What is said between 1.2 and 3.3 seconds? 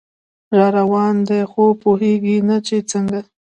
دی خو پوهیږي نه چې څنګه